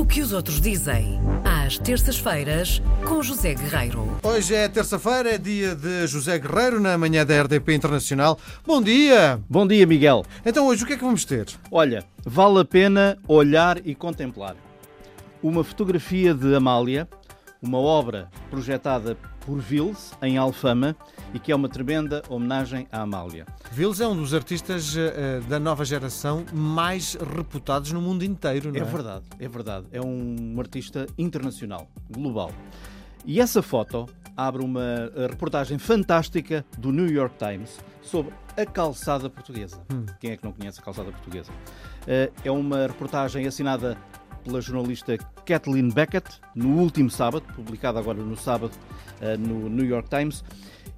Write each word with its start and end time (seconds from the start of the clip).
O 0.00 0.06
que 0.06 0.22
os 0.22 0.32
outros 0.32 0.62
dizem, 0.62 1.20
às 1.44 1.76
terças-feiras, 1.76 2.80
com 3.06 3.22
José 3.22 3.52
Guerreiro. 3.52 4.08
Hoje 4.22 4.54
é 4.54 4.66
terça-feira, 4.66 5.34
é 5.34 5.36
dia 5.36 5.74
de 5.74 6.06
José 6.06 6.38
Guerreiro, 6.38 6.80
na 6.80 6.96
manhã 6.96 7.24
da 7.26 7.42
RDP 7.42 7.74
Internacional. 7.74 8.38
Bom 8.66 8.80
dia! 8.80 9.38
Bom 9.46 9.66
dia, 9.66 9.86
Miguel. 9.86 10.24
Então, 10.42 10.66
hoje 10.66 10.84
o 10.84 10.86
que 10.86 10.94
é 10.94 10.96
que 10.96 11.04
vamos 11.04 11.26
ter? 11.26 11.48
Olha, 11.70 12.02
vale 12.24 12.60
a 12.60 12.64
pena 12.64 13.18
olhar 13.28 13.86
e 13.86 13.94
contemplar. 13.94 14.56
Uma 15.42 15.62
fotografia 15.62 16.32
de 16.32 16.54
Amália, 16.54 17.06
uma 17.62 17.78
obra 17.78 18.30
projetada 18.50 19.16
por 19.40 19.58
Vils, 19.58 20.12
em 20.22 20.36
Alfama, 20.36 20.96
e 21.32 21.38
que 21.38 21.52
é 21.52 21.56
uma 21.56 21.68
tremenda 21.68 22.22
homenagem 22.28 22.86
à 22.90 23.02
Amália. 23.02 23.46
Vils 23.72 24.00
é 24.00 24.06
um 24.06 24.16
dos 24.16 24.34
artistas 24.34 24.94
uh, 24.94 25.40
da 25.48 25.58
nova 25.58 25.84
geração 25.84 26.44
mais 26.52 27.14
reputados 27.14 27.92
no 27.92 28.00
mundo 28.00 28.24
inteiro, 28.24 28.70
não 28.72 28.78
é? 28.78 28.82
É 28.82 28.84
verdade, 28.84 29.24
é 29.38 29.48
verdade. 29.48 29.86
É 29.92 30.00
um 30.00 30.54
artista 30.58 31.06
internacional, 31.18 31.88
global. 32.10 32.52
E 33.24 33.40
essa 33.40 33.62
foto 33.62 34.06
abre 34.36 34.64
uma 34.64 35.10
reportagem 35.28 35.78
fantástica 35.78 36.64
do 36.78 36.90
New 36.92 37.08
York 37.08 37.36
Times 37.36 37.78
sobre 38.00 38.32
a 38.56 38.64
calçada 38.64 39.28
portuguesa. 39.28 39.82
Hum. 39.92 40.06
Quem 40.18 40.32
é 40.32 40.36
que 40.36 40.44
não 40.44 40.52
conhece 40.52 40.80
a 40.80 40.82
calçada 40.82 41.10
portuguesa? 41.10 41.50
Uh, 41.52 42.32
é 42.44 42.50
uma 42.50 42.86
reportagem 42.86 43.46
assinada 43.46 43.96
pela 44.44 44.60
jornalista 44.60 45.16
Kathleen 45.44 45.88
Beckett 45.90 46.40
no 46.54 46.78
último 46.78 47.10
sábado, 47.10 47.44
publicada 47.54 47.98
agora 47.98 48.22
no 48.22 48.36
sábado 48.36 48.72
uh, 49.20 49.38
no 49.38 49.68
New 49.68 49.84
York 49.84 50.08
Times, 50.08 50.44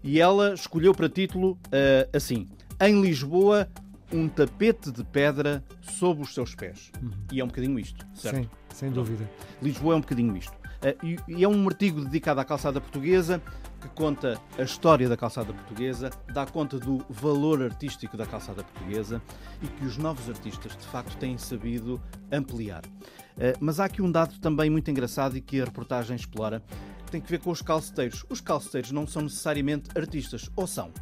e 0.03 0.21
ela 0.21 0.55
escolheu 0.55 0.95
para 0.95 1.09
título 1.09 1.53
uh, 1.53 2.17
assim: 2.17 2.49
Em 2.81 3.01
Lisboa, 3.01 3.69
um 4.13 4.29
tapete 4.29 4.91
de 4.91 5.05
pedra 5.05 5.65
sob 5.81 6.23
os 6.23 6.35
seus 6.35 6.55
pés. 6.55 6.91
Uhum. 7.01 7.11
E 7.33 7.41
é 7.41 7.45
um 7.45 7.49
bocadinho 7.49 7.79
isto, 7.79 8.07
certo? 8.15 8.37
Sim, 8.37 8.51
sem 8.75 8.91
dúvida. 8.91 9.29
Lisboa 9.61 9.95
é 9.95 9.97
um 9.97 10.01
bocadinho 10.01 10.37
isto. 10.37 10.62
Uh, 10.83 11.19
e, 11.29 11.45
é 11.45 11.49
um 11.49 11.67
artigo 11.69 12.01
dedicado 12.01 12.41
à 12.41 12.45
calçada 12.45 12.81
portuguesa 12.81 13.41
que 13.81 13.89
conta 13.91 14.41
a 14.59 14.63
história 14.63 15.09
da 15.09 15.17
calçada 15.17 15.53
portuguesa, 15.53 16.11
dá 16.33 16.45
conta 16.45 16.79
do 16.79 17.05
valor 17.09 17.63
artístico 17.63 18.17
da 18.17 18.27
calçada 18.27 18.63
portuguesa 18.65 19.23
e 19.61 19.67
que 19.67 19.85
os 19.85 19.97
novos 19.97 20.29
artistas 20.29 20.77
de 20.77 20.87
facto 20.87 21.17
têm 21.19 21.39
sabido 21.39 22.01
ampliar. 22.31 22.83
Uh, 22.85 23.57
mas 23.61 23.81
há 23.81 23.85
aqui 23.85 24.03
um 24.03 24.11
dado 24.11 24.39
também 24.41 24.71
muito 24.71 24.91
engraçado 24.91 25.37
e 25.37 25.41
que 25.41 25.61
a 25.61 25.65
reportagem 25.65 26.17
explora, 26.17 26.63
que 27.05 27.13
tem 27.13 27.21
que 27.21 27.31
ver 27.31 27.39
com 27.39 27.51
os 27.51 27.63
calceteiros. 27.63 28.25
Os 28.29 28.41
calceteiros 28.41 28.91
não 28.91 29.07
são 29.07 29.23
necessariamente 29.23 29.91
artistas, 29.97 30.51
ou 30.57 30.67
são? 30.67 30.93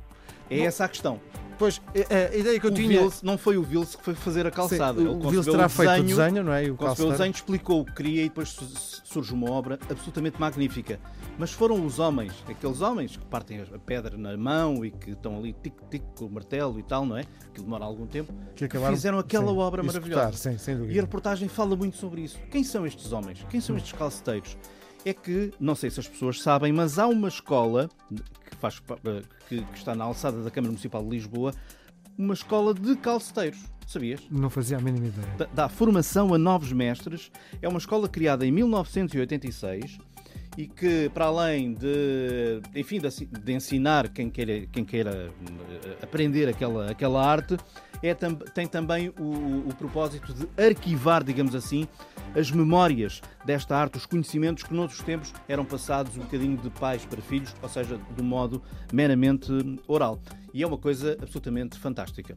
É 0.49 0.59
Bom, 0.59 0.65
essa 0.65 0.85
a 0.85 0.89
questão. 0.89 1.21
Pois, 1.61 1.79
a, 1.89 2.35
a 2.35 2.37
ideia 2.39 2.59
que 2.59 2.67
eu 2.67 2.71
o 2.71 2.75
tinha. 2.75 3.03
Vils, 3.03 3.23
não 3.23 3.37
foi 3.37 3.59
o 3.59 3.63
Vils 3.63 3.95
que 3.95 4.03
foi 4.03 4.15
fazer 4.15 4.47
a 4.47 4.51
calçada. 4.51 4.99
Sim, 4.99 5.09
o 5.09 5.29
Vils 5.29 5.45
terá 5.45 5.67
o 5.67 5.69
desenho, 5.69 5.69
feito 5.69 6.01
o 6.01 6.07
desenho, 6.07 6.43
não 6.43 6.55
é? 6.55 6.65
E 6.65 6.71
o 6.71 6.75
concebeu 6.75 7.09
o 7.09 7.11
desenho, 7.11 7.31
explicou 7.33 7.83
o 7.83 7.85
que 7.85 7.93
queria 7.93 8.23
e 8.23 8.29
depois 8.31 8.57
surge 9.05 9.35
uma 9.35 9.51
obra 9.51 9.79
absolutamente 9.91 10.41
magnífica. 10.41 10.99
Mas 11.39 11.53
foram 11.53 11.85
os 11.85 11.99
homens, 11.99 12.33
aqueles 12.49 12.81
homens 12.81 13.19
que 13.19 13.27
partem 13.27 13.61
a 13.61 13.79
pedra 13.79 14.17
na 14.17 14.35
mão 14.39 14.83
e 14.83 14.91
que 14.91 15.11
estão 15.11 15.37
ali 15.37 15.53
tic-tic 15.53 16.03
com 16.17 16.25
o 16.25 16.31
martelo 16.31 16.79
e 16.79 16.83
tal, 16.83 17.05
não 17.05 17.19
é? 17.19 17.25
Que 17.53 17.61
demora 17.61 17.85
algum 17.85 18.07
tempo, 18.07 18.33
que, 18.57 18.67
que 18.67 18.79
fizeram 18.79 19.19
aquela 19.19 19.53
sim, 19.53 19.59
obra 19.59 19.83
maravilhosa. 19.83 20.57
Sim, 20.57 20.87
e 20.89 20.99
a 20.99 21.03
reportagem 21.03 21.47
fala 21.47 21.77
muito 21.77 21.99
sobre 21.99 22.23
isso. 22.23 22.39
Quem 22.51 22.65
são 22.65 22.87
estes 22.87 23.13
homens? 23.13 23.45
Quem 23.51 23.61
são 23.61 23.75
hum. 23.75 23.79
estes 23.79 23.93
calceteiros? 23.93 24.57
é 25.05 25.15
que, 25.15 25.53
não 25.59 25.75
sei 25.75 25.91
se 25.91 26.01
as 26.01 26.09
pessoas 26.09 26.43
sabem, 26.43 26.73
mas 26.73 26.99
há 26.99 27.07
uma 27.07 27.29
escola 27.29 27.89
faz, 28.61 28.83
eh, 29.05 29.23
que, 29.49 29.63
que 29.63 29.79
está 29.79 29.95
na 29.95 30.05
alçada 30.05 30.43
da 30.43 30.51
Câmara 30.51 30.71
Municipal 30.71 31.03
de 31.03 31.11
Lisboa, 31.11 31.53
uma 32.17 32.35
escola 32.35 32.75
de 32.75 32.97
calceteiros. 32.97 33.59
Sabias? 33.87 34.21
Não 34.31 34.49
fazia 34.49 34.77
a 34.77 34.81
mínima 34.81 35.09
ideia. 35.09 35.35
Dá, 35.37 35.49
dá 35.53 35.69
formação 35.69 36.33
a 36.33 36.39
novos 36.39 36.73
mestres. 36.73 37.33
É 37.61 37.69
uma 37.69 37.79
escola 37.79 38.09
criada 38.09 38.47
em 38.47 38.53
1986 38.53 39.99
e 40.57 40.67
que, 40.67 41.09
para 41.15 41.27
além 41.27 41.75
de, 41.75 42.61
enfim, 42.75 43.01
de, 43.01 43.53
ensinar 43.53 44.09
quem 44.09 44.29
queira, 44.29 44.67
quem 44.73 44.85
queira 44.85 45.33
eh, 45.85 45.97
aprender 46.03 46.49
aquela, 46.49 46.91
aquela 46.91 47.25
arte, 47.25 47.57
é, 48.03 48.15
tem 48.15 48.67
também 48.67 49.13
o, 49.19 49.69
o 49.69 49.75
propósito 49.77 50.33
de 50.33 50.49
arquivar, 50.63 51.23
digamos 51.23 51.55
assim, 51.55 51.87
as 52.35 52.51
memórias 52.51 53.21
desta 53.45 53.77
arte, 53.77 53.97
os 53.97 54.07
conhecimentos 54.07 54.65
que 54.65 54.73
noutros 54.73 55.01
tempos 55.01 55.33
eram 55.49 55.65
passados 55.65 56.17
um 56.17 56.21
bocadinho 56.21 56.57
de 56.57 56.71
pais 56.71 57.05
para 57.05 57.21
filhos, 57.21 57.55
ou 57.61 57.69
seja, 57.69 57.99
de 58.17 58.23
um 58.23 58.25
modo 58.25 58.63
meramente 58.93 59.53
oral. 59.87 60.21
E 60.53 60.63
é 60.63 60.67
uma 60.67 60.79
coisa 60.79 61.17
absolutamente 61.23 61.79
fantástica. 61.79 62.37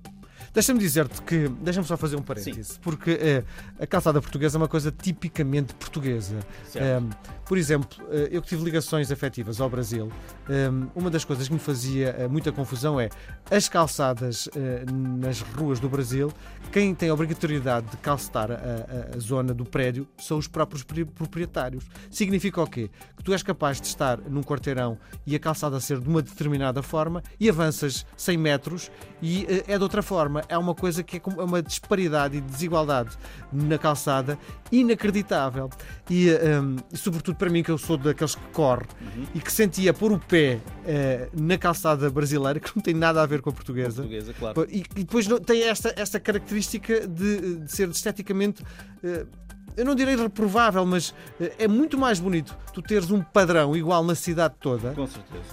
Deixa-me 0.54 0.80
dizer-te 0.80 1.22
que. 1.22 1.48
Deixa-me 1.48 1.88
só 1.88 1.98
fazer 1.98 2.16
um 2.16 2.22
parêntese, 2.22 2.74
Sim. 2.74 2.80
porque 2.82 3.12
é, 3.12 3.44
a 3.80 3.88
calçada 3.88 4.22
portuguesa 4.22 4.58
é 4.58 4.60
uma 4.60 4.68
coisa 4.68 4.92
tipicamente 4.92 5.74
portuguesa. 5.76 6.40
É, 6.76 7.02
por 7.46 7.58
exemplo, 7.58 8.03
eu 8.32 8.42
que 8.42 8.48
tive 8.48 8.64
ligações 8.64 9.12
afetivas 9.12 9.60
ao 9.62 9.70
Brasil, 9.70 10.12
uma 10.96 11.10
das 11.10 11.24
coisas 11.24 11.48
que 11.48 11.54
me 11.54 11.60
fazia 11.60 12.28
muita 12.30 12.52
confusão 12.52 13.00
é 13.00 13.10
as 13.50 13.68
calçadas 13.70 14.50
nas 14.92 15.42
ruas 15.42 15.80
do 15.80 15.90
Brasil, 15.90 16.32
quem 16.72 16.96
tem 16.96 17.10
a 17.10 17.14
obrigatoriedade 17.14 17.88
de 17.92 17.98
calçar 17.98 18.52
a, 18.52 18.56
a, 19.16 19.20
zona 19.20 19.54
do 19.54 19.64
prédio 19.64 20.08
são 20.18 20.38
os 20.38 20.48
próprios 20.48 20.84
proprietários. 20.84 21.86
Significa 22.10 22.62
o 22.62 22.68
quê? 22.68 22.90
Que 23.16 23.24
tu 23.24 23.32
és 23.32 23.44
capaz 23.44 23.80
de 23.80 23.88
estar 23.88 24.18
num 24.18 24.42
quarteirão 24.42 24.98
e 25.26 25.36
a 25.36 25.40
calçada 25.40 25.80
ser 25.80 26.00
de 26.00 26.10
uma 26.10 26.22
determinada 26.22 26.82
forma 26.82 27.22
e 27.40 27.50
avanças 27.50 28.06
100 28.18 28.38
metros 28.38 28.92
e 29.22 29.46
é 29.68 29.78
de 29.78 29.84
outra 29.84 30.02
forma 30.02 30.44
é 30.50 30.58
uma 30.58 30.74
coisa 30.74 31.04
que 31.04 31.18
é 31.18 31.44
uma 31.44 31.62
disparidade 31.62 32.38
e 32.38 32.42
desigualdade 32.42 33.18
na 33.52 33.78
calçada 33.78 34.38
inacreditável. 34.72 35.70
E, 36.10 36.30
um, 36.32 36.78
sobretudo 36.96 37.36
para 37.36 37.50
mim, 37.50 37.62
que 37.62 37.72
eu 37.72 37.78
sou 37.78 37.93
daqueles 37.98 38.36
que 38.36 38.46
corre 38.52 38.86
uhum. 39.02 39.26
e 39.36 39.40
que 39.40 39.52
sentia 39.52 39.94
pôr 39.94 40.12
o 40.12 40.20
pé 40.20 40.60
uh, 40.60 41.42
na 41.42 41.58
calçada 41.58 42.10
brasileira, 42.10 42.60
que 42.60 42.72
não 42.76 42.82
tem 42.82 42.94
nada 42.94 43.22
a 43.22 43.26
ver 43.26 43.42
com 43.42 43.50
a 43.50 43.54
portuguesa. 43.54 44.02
A 44.02 44.06
portuguesa 44.06 44.34
claro. 44.34 44.68
E, 44.70 44.84
e, 44.96 45.04
depois 45.04 45.28
tem 45.46 45.64
esta, 45.64 45.94
esta 45.96 46.20
característica 46.20 47.08
de, 47.08 47.58
de 47.58 47.72
ser 47.72 47.90
esteticamente. 47.90 48.64
Uh, 49.04 49.28
eu 49.76 49.86
não 49.86 49.96
direi 49.96 50.16
reprovável, 50.16 50.86
mas 50.86 51.14
eh, 51.40 51.54
é 51.60 51.68
muito 51.68 51.98
mais 51.98 52.20
bonito 52.20 52.56
tu 52.74 52.82
teres 52.82 53.12
um 53.12 53.22
padrão 53.22 53.76
igual 53.76 54.04
na 54.04 54.16
cidade 54.16 54.56
toda 54.60 54.94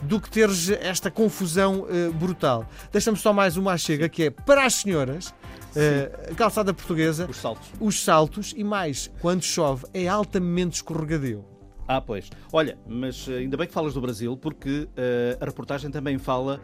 do 0.02 0.20
que 0.20 0.30
teres 0.30 0.70
esta 0.70 1.10
confusão 1.10 1.82
uh, 1.84 2.12
brutal. 2.12 2.68
Deixa-me 2.92 3.16
só 3.16 3.32
mais 3.32 3.56
uma 3.56 3.76
chega 3.76 4.08
que 4.08 4.24
é 4.24 4.30
para 4.30 4.64
as 4.64 4.74
senhoras. 4.74 5.34
Uh, 5.70 6.34
calçada 6.34 6.74
portuguesa, 6.74 7.28
os 7.30 7.36
saltos. 7.36 7.68
os 7.78 8.02
saltos 8.02 8.52
e 8.56 8.64
mais, 8.64 9.08
quando 9.20 9.44
chove, 9.44 9.86
é 9.94 10.08
altamente 10.08 10.76
escorregadio. 10.76 11.44
Ah, 11.92 12.00
pois. 12.00 12.30
Olha, 12.52 12.78
mas 12.86 13.28
ainda 13.28 13.56
bem 13.56 13.66
que 13.66 13.72
falas 13.72 13.94
do 13.94 14.00
Brasil, 14.00 14.36
porque 14.36 14.88
uh, 14.90 15.42
a 15.42 15.44
reportagem 15.44 15.90
também 15.90 16.18
fala. 16.18 16.60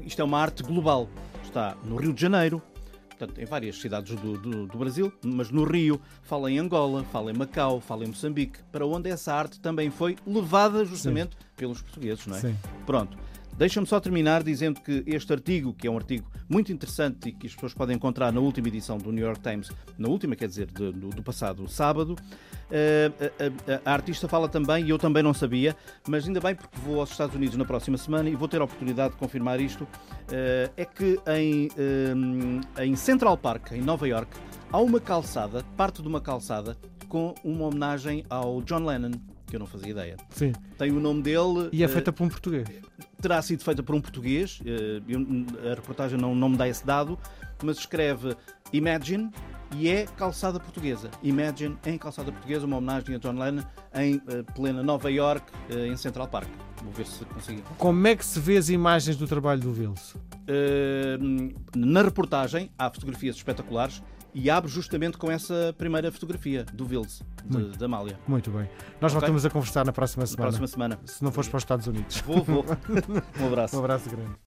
Isto 0.00 0.22
é 0.22 0.24
uma 0.24 0.38
arte 0.38 0.62
global. 0.62 1.08
Está 1.42 1.76
no 1.84 1.96
Rio 1.96 2.12
de 2.12 2.20
Janeiro, 2.20 2.62
portanto, 3.08 3.40
em 3.40 3.44
várias 3.44 3.80
cidades 3.80 4.14
do, 4.14 4.38
do, 4.38 4.68
do, 4.68 4.78
Brasil, 4.78 5.12
mas 5.24 5.50
no 5.50 5.64
Rio, 5.64 6.00
fala 6.22 6.48
em 6.48 6.60
Angola, 6.60 7.02
fala 7.10 7.32
em 7.32 7.34
Macau, 7.36 7.80
fala 7.80 8.04
em 8.04 8.06
Moçambique, 8.06 8.60
para 8.70 8.86
onde 8.86 9.10
essa 9.10 9.34
arte 9.34 9.58
também 9.58 9.90
foi 9.90 10.16
levada 10.24 10.84
justamente 10.84 11.36
Sim. 11.36 11.46
pelos 11.56 11.82
portugueses, 11.82 12.24
não 12.24 12.36
é? 12.36 12.40
Sim. 12.40 12.56
Pronto. 12.86 13.18
Deixa-me 13.56 13.86
só 13.86 14.00
terminar 14.00 14.42
dizendo 14.42 14.80
que 14.80 15.04
este 15.06 15.32
artigo, 15.32 15.72
que 15.72 15.86
é 15.86 15.90
um 15.90 15.96
artigo 15.96 16.28
muito 16.48 16.72
interessante 16.72 17.28
e 17.28 17.32
que 17.32 17.46
as 17.46 17.54
pessoas 17.54 17.74
podem 17.74 17.96
encontrar 17.96 18.32
na 18.32 18.40
última 18.40 18.68
edição 18.68 18.98
do 18.98 19.12
New 19.12 19.24
York 19.24 19.40
Times, 19.40 19.70
na 19.98 20.08
última, 20.08 20.34
quer 20.34 20.48
dizer, 20.48 20.66
do, 20.66 20.92
do 20.92 21.22
passado 21.22 21.68
sábado, 21.68 22.16
eh, 22.70 23.12
a, 23.20 23.90
a, 23.90 23.90
a, 23.90 23.94
artista 23.94 24.26
fala 24.26 24.48
também, 24.48 24.86
e 24.86 24.90
eu 24.90 24.98
também 24.98 25.22
não 25.22 25.34
sabia, 25.34 25.76
mas 26.08 26.26
ainda 26.26 26.40
bem 26.40 26.54
porque 26.54 26.76
vou 26.78 27.00
aos 27.00 27.10
Estados 27.10 27.36
Unidos 27.36 27.56
na 27.56 27.64
próxima 27.64 27.98
semana 27.98 28.30
e 28.30 28.34
vou 28.34 28.48
ter 28.48 28.60
a 28.60 28.64
oportunidade 28.64 29.12
de 29.12 29.18
confirmar 29.18 29.60
isto, 29.60 29.86
eh, 30.30 30.70
é 30.76 30.84
que 30.86 31.20
em, 31.28 31.68
eh, 31.76 32.84
em 32.84 32.96
Central 32.96 33.36
Park, 33.36 33.72
em 33.72 33.82
Nova 33.82 34.08
York, 34.08 34.30
há 34.72 34.80
uma 34.80 34.98
calçada, 34.98 35.62
parte 35.76 36.00
de 36.00 36.08
uma 36.08 36.20
calçada, 36.20 36.76
com 37.08 37.34
uma 37.44 37.66
homenagem 37.66 38.24
ao 38.30 38.62
John 38.62 38.86
Lennon, 38.86 39.12
que 39.46 39.54
eu 39.54 39.60
não 39.60 39.66
fazia 39.66 39.90
ideia. 39.90 40.16
Sim. 40.30 40.52
Tem 40.78 40.90
o 40.90 40.98
nome 40.98 41.20
dele. 41.20 41.68
E 41.70 41.84
é 41.84 41.88
feita 41.88 42.10
por 42.10 42.24
um 42.24 42.28
português 42.30 42.66
terá 43.22 43.40
sido 43.40 43.62
feita 43.62 43.82
por 43.82 43.94
um 43.94 44.00
português, 44.00 44.60
eh, 44.66 45.70
a 45.70 45.74
reportagem 45.74 46.18
não, 46.18 46.34
não 46.34 46.48
me 46.48 46.56
dá 46.56 46.68
esse 46.68 46.84
dado, 46.84 47.16
mas 47.62 47.78
escreve 47.78 48.36
Imagine 48.72 49.30
e 49.76 49.88
é 49.88 50.06
calçada 50.16 50.58
portuguesa. 50.58 51.08
Imagine 51.22 51.78
em 51.86 51.96
calçada 51.96 52.32
portuguesa, 52.32 52.66
uma 52.66 52.78
homenagem 52.78 53.14
a 53.14 53.18
John 53.18 53.38
Lennon 53.38 53.62
em 53.94 54.20
eh, 54.28 54.42
plena 54.54 54.82
Nova 54.82 55.10
York, 55.10 55.46
eh, 55.70 55.86
em 55.86 55.96
Central 55.96 56.26
Park. 56.26 56.48
Vou 56.82 56.92
ver 56.92 57.06
se 57.06 57.24
consigo. 57.24 57.62
Como 57.78 58.06
é 58.08 58.16
que 58.16 58.24
se 58.24 58.40
vê 58.40 58.56
as 58.56 58.68
imagens 58.68 59.16
do 59.16 59.26
trabalho 59.26 59.60
do 59.60 59.72
Vils? 59.72 60.14
na 61.74 62.02
reportagem 62.02 62.68
há 62.76 62.90
fotografias 62.90 63.36
espetaculares 63.36 64.02
e 64.34 64.50
abre 64.50 64.70
justamente 64.70 65.18
com 65.18 65.30
essa 65.30 65.74
primeira 65.76 66.10
fotografia 66.10 66.64
do 66.72 66.84
Vils, 66.84 67.22
da 67.78 67.86
Amália. 67.86 68.18
Muito 68.26 68.50
bem. 68.50 68.68
Nós 69.00 69.12
okay? 69.12 69.20
voltamos 69.20 69.44
a 69.44 69.50
conversar 69.50 69.84
na 69.84 69.92
próxima 69.92 70.26
semana. 70.26 70.42
Na 70.44 70.48
próxima 70.48 70.66
semana. 70.66 71.00
Se 71.04 71.22
não 71.22 71.32
fores 71.32 71.48
para 71.48 71.58
os 71.58 71.62
Estados 71.62 71.86
Unidos. 71.86 72.20
Vou, 72.20 72.42
vou. 72.42 72.64
um 73.40 73.46
abraço. 73.46 73.76
um 73.76 73.80
abraço 73.80 74.08
grande. 74.10 74.32